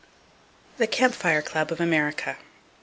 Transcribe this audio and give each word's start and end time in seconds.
The 0.79 0.87
Camp 0.87 1.13
Fire 1.13 1.43
Club 1.43 1.71
Of 1.71 1.79
America. 1.79 2.37